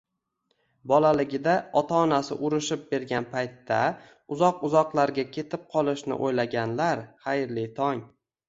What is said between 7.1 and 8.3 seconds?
xayrli tong!